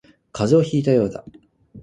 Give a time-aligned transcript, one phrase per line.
[0.31, 1.23] 風邪をひいたようだ